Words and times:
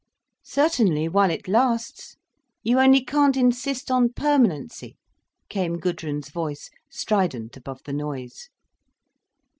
"Certainly, 0.41 1.09
while 1.09 1.29
it 1.29 1.47
lasts—you 1.47 2.79
only 2.79 3.05
can't 3.05 3.37
insist 3.37 3.91
on 3.91 4.09
permanency," 4.11 4.97
came 5.47 5.77
Gudrun's 5.77 6.31
voice, 6.31 6.71
strident 6.89 7.55
above 7.55 7.83
the 7.83 7.93
noise. 7.93 8.49